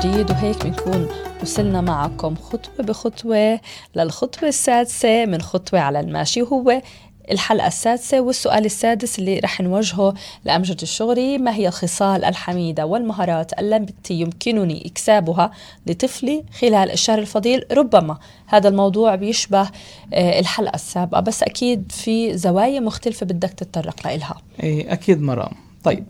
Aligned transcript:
جديد 0.00 0.30
وهيك 0.30 0.66
بنكون 0.66 1.08
وصلنا 1.42 1.80
معكم 1.80 2.34
خطوة 2.34 2.84
بخطوة 2.84 3.60
للخطوة 3.96 4.48
السادسة 4.48 5.26
من 5.26 5.42
خطوة 5.42 5.80
على 5.80 6.00
الماشي 6.00 6.42
وهو 6.42 6.82
الحلقة 7.30 7.66
السادسة 7.66 8.20
والسؤال 8.20 8.64
السادس 8.64 9.18
اللي 9.18 9.38
رح 9.38 9.60
نوجهه 9.60 10.14
لأمجد 10.44 10.82
الشغري 10.82 11.38
ما 11.38 11.54
هي 11.54 11.68
الخصال 11.68 12.24
الحميدة 12.24 12.86
والمهارات 12.86 13.60
التي 13.60 14.14
يمكنني 14.14 14.86
إكسابها 14.86 15.50
لطفلي 15.86 16.44
خلال 16.60 16.90
الشهر 16.90 17.18
الفضيل؟ 17.18 17.64
ربما 17.72 18.18
هذا 18.46 18.68
الموضوع 18.68 19.14
بيشبه 19.14 19.70
آه، 20.14 20.40
الحلقة 20.40 20.74
السابقة 20.74 21.20
بس 21.20 21.42
أكيد 21.42 21.92
في 21.92 22.38
زوايا 22.38 22.80
مختلفة 22.80 23.26
بدك 23.26 23.50
تتطرق 23.50 24.06
لها 24.06 24.36
إيه 24.62 24.92
أكيد 24.92 25.22
مرام. 25.22 25.52
طيب 25.84 26.04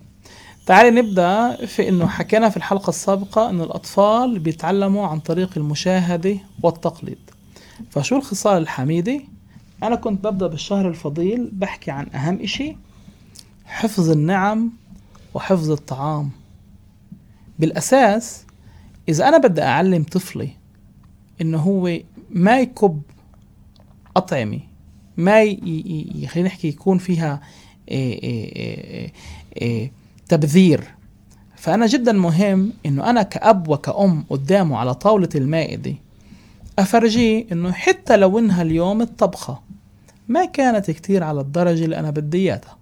تعالي 0.67 0.91
نبدأ 1.03 1.67
في 1.67 1.89
إنه 1.89 2.07
حكينا 2.07 2.49
في 2.49 2.57
الحلقة 2.57 2.89
السابقة 2.91 3.51
ان 3.51 3.61
الأطفال 3.61 4.39
بيتعلموا 4.39 5.07
عن 5.07 5.19
طريق 5.21 5.51
المشاهدة 5.57 6.37
والتقليد. 6.63 7.19
فشو 7.91 8.17
الخصال 8.17 8.63
الحميدة؟ 8.63 9.21
أنا 9.83 9.97
كنت 9.97 10.25
ببدأ 10.27 10.47
بالشهر 10.47 10.89
الفضيل 10.89 11.51
بحكي 11.53 11.91
عن 11.91 12.07
أهم 12.15 12.41
إشي 12.43 12.77
حفظ 13.67 14.11
النعم 14.11 14.73
وحفظ 15.35 15.71
الطعام. 15.71 16.31
بالأساس 17.59 18.45
إذا 19.09 19.29
أنا 19.29 19.39
بدي 19.39 19.63
أعلم 19.63 20.03
طفلي 20.03 20.49
إنه 21.41 21.59
هو 21.59 21.99
ما 22.31 22.61
يكب 22.61 23.03
أطعمة 24.17 24.61
ما 25.17 25.43
ي- 25.43 25.51
ي- 25.65 26.13
ي- 26.15 26.27
خلينا 26.27 26.49
نحكي 26.49 26.69
يكون 26.69 26.99
فيها 26.99 27.41
إيه 27.89 28.23
إيه 28.23 28.57
إيه 28.57 29.13
إيه 29.63 29.93
تبذير. 30.29 30.85
فأنا 31.57 31.87
جدا 31.87 32.13
مهم 32.13 32.73
إنه 32.87 33.11
أنا 33.11 33.23
كأب 33.23 33.69
وكأم 33.69 34.25
قدامه 34.31 34.77
على 34.79 34.95
طاولة 34.95 35.29
المائدة 35.35 35.95
أفرجيه 36.79 37.47
إنه 37.53 37.73
حتى 37.73 38.17
لو 38.17 38.39
إنها 38.39 38.63
اليوم 38.63 39.03
الطبخة 39.03 39.61
ما 40.29 40.45
كانت 40.45 40.91
كتير 40.91 41.25
على 41.25 41.41
الدرجة 41.41 41.85
اللي 41.85 41.99
أنا 41.99 42.11
بدي 42.11 42.39
إياها. 42.39 42.77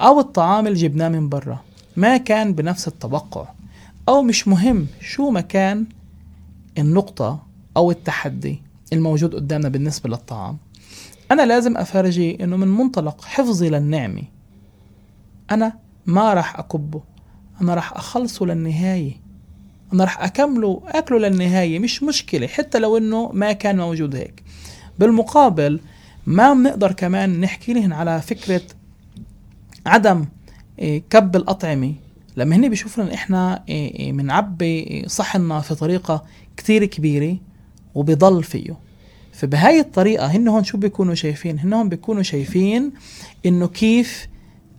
أو 0.00 0.20
الطعام 0.20 0.66
اللي 0.66 0.78
جبناه 0.78 1.08
من 1.08 1.28
برا 1.28 1.60
ما 1.96 2.16
كان 2.16 2.54
بنفس 2.54 2.88
التوقع. 2.88 3.48
أو 4.08 4.22
مش 4.22 4.48
مهم 4.48 4.86
شو 5.00 5.30
ما 5.30 5.40
كان 5.40 5.86
النقطة 6.78 7.42
أو 7.76 7.90
التحدي 7.90 8.62
الموجود 8.92 9.34
قدامنا 9.34 9.68
بالنسبة 9.68 10.10
للطعام. 10.10 10.58
أنا 11.30 11.42
لازم 11.46 11.76
أفرجي 11.76 12.44
إنه 12.44 12.56
من 12.56 12.68
منطلق 12.68 13.24
حفظي 13.24 13.70
للنعمة 13.70 14.22
أنا 15.50 15.72
ما 16.06 16.34
راح 16.34 16.58
أكبه. 16.58 17.00
أنا 17.60 17.74
راح 17.74 17.92
أخلصه 17.92 18.46
للنهاية. 18.46 19.12
أنا 19.92 20.04
راح 20.04 20.22
أكمله 20.22 20.82
أكله 20.86 21.18
للنهاية. 21.18 21.78
مش 21.78 22.02
مشكلة 22.02 22.46
حتى 22.46 22.78
لو 22.78 22.96
إنه 22.96 23.30
ما 23.32 23.52
كان 23.52 23.76
موجود 23.76 24.16
هيك. 24.16 24.42
بالمقابل 24.98 25.80
ما 26.26 26.54
بنقدر 26.54 26.92
كمان 26.92 27.40
نحكي 27.40 27.72
لهن 27.72 27.92
على 27.92 28.20
فكرة 28.20 28.62
عدم 29.86 30.24
إيه، 30.78 31.02
كب 31.10 31.36
الأطعمة. 31.36 31.94
لما 32.36 32.56
هن 32.56 32.68
بيشوفوا 32.68 33.14
إحنا 33.14 33.64
إيه، 33.68 33.94
إيه، 33.98 34.12
بنعبي 34.12 35.04
صحننا 35.06 35.60
في 35.60 35.74
طريقة 35.74 36.24
كتير 36.56 36.84
كبيرة 36.84 37.36
وبيضل 37.94 38.44
فيه. 38.44 38.76
فبهاي 39.32 39.80
الطريقة 39.80 40.26
هن 40.26 40.48
هون 40.48 40.64
شو 40.64 40.78
بيكونوا 40.78 41.14
شايفين؟ 41.14 41.58
هن 41.58 41.72
هون 41.72 41.88
بيكونوا 41.88 42.22
شايفين 42.22 42.92
إنه 43.46 43.68
كيف 43.68 44.28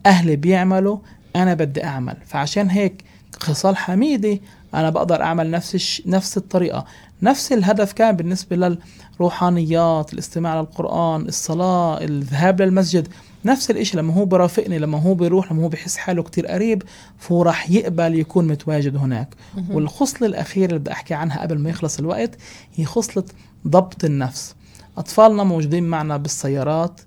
أهلي 0.06 0.36
بيعملوا 0.36 0.98
أنا 1.36 1.54
بدي 1.54 1.84
أعمل. 1.84 2.18
فعشان 2.26 2.70
هيك 2.70 3.04
خصال 3.40 3.78
حميدة 3.78 4.40
أنا 4.74 4.90
بقدر 4.90 5.22
أعمل 5.22 5.52
نفس 5.52 5.76
الش... 5.76 6.02
نفس 6.06 6.38
الطريقة. 6.38 6.86
نفس 7.22 7.52
الهدف 7.52 7.94
كان 7.94 8.16
بالنسبة 8.16 8.78
للروحانيات 9.20 10.14
الاستماع 10.14 10.60
للقرآن 10.60 11.22
الصلاة 11.22 12.04
الذهاب 12.04 12.62
للمسجد. 12.62 13.08
نفس 13.46 13.72
الإشي 13.72 13.98
لما 13.98 14.14
هو 14.14 14.26
برافقني 14.26 14.80
لما 14.80 15.02
هو 15.02 15.14
بيروح 15.14 15.52
لما 15.52 15.64
هو 15.64 15.68
بحس 15.68 15.98
حاله 15.98 16.24
كتير 16.24 16.48
قريب 16.48 16.84
فهو 17.18 17.42
راح 17.42 17.70
يقبل 17.70 18.16
يكون 18.16 18.48
متواجد 18.48 18.96
هناك. 18.96 19.36
والخصلة 19.70 20.28
الأخيرة 20.28 20.66
اللي 20.66 20.80
بدي 20.80 20.92
أحكي 20.92 21.14
عنها 21.14 21.42
قبل 21.42 21.60
ما 21.60 21.70
يخلص 21.70 22.00
الوقت 22.00 22.32
هي 22.76 22.86
خصلة 22.86 23.24
ضبط 23.68 24.04
النفس. 24.06 24.56
أطفالنا 24.98 25.44
موجودين 25.44 25.84
معنا 25.84 26.18
بالسيارات 26.18 27.02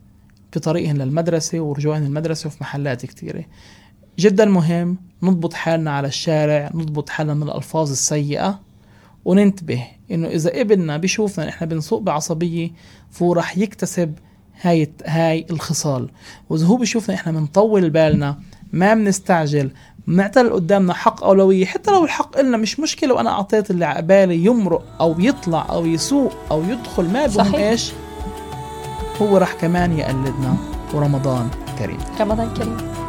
في 0.52 0.60
طريقهم 0.60 0.96
للمدرسة 0.96 1.60
ورجوعهم 1.60 2.02
للمدرسة 2.04 2.46
وفي 2.46 2.56
محلات 2.60 3.06
كتيرة. 3.06 3.44
جدا 4.18 4.44
مهم 4.44 4.98
نضبط 5.22 5.54
حالنا 5.54 5.90
على 5.90 6.08
الشارع 6.08 6.70
نضبط 6.74 7.08
حالنا 7.08 7.34
من 7.34 7.42
الألفاظ 7.42 7.90
السيئة 7.90 8.60
وننتبه 9.24 9.86
إنه 10.10 10.28
إذا 10.28 10.60
ابننا 10.60 10.96
بيشوفنا 10.96 11.44
إن 11.44 11.48
إحنا 11.48 11.66
بنسوق 11.66 12.00
بعصبية 12.02 12.70
فهو 13.10 13.32
رح 13.32 13.58
يكتسب 13.58 14.14
هاي 14.62 14.92
هاي 15.06 15.46
الخصال. 15.50 16.08
وإذا 16.50 16.66
هو 16.66 16.76
بيشوفنا 16.76 17.14
إحنا 17.14 17.32
بنطول 17.32 17.90
بالنا 17.90 18.38
ما 18.72 18.94
بنستعجل 18.94 19.70
اللي 20.08 20.52
قدامنا 20.52 20.94
حق 20.94 21.24
أولوية 21.24 21.64
حتى 21.66 21.90
لو 21.90 22.04
الحق 22.04 22.38
إلنا 22.38 22.56
مش 22.56 22.80
مشكلة 22.80 23.14
وأنا 23.14 23.30
أعطيت 23.30 23.70
اللي 23.70 23.84
عقبالي 23.84 24.44
يمرق 24.44 24.84
أو 25.00 25.20
يطلع 25.20 25.66
أو 25.70 25.86
يسوق 25.86 26.32
أو 26.50 26.62
يدخل 26.62 27.04
ما 27.04 27.26
بهم 27.26 27.34
صحيح. 27.36 27.54
إيش؟ 27.54 27.92
هو 29.22 29.36
راح 29.36 29.52
كمان 29.52 29.98
يقلدنا 29.98 30.56
ورمضان 30.94 31.48
كريم. 31.78 31.98
رمضان 32.20 32.54
كريم. 32.56 33.05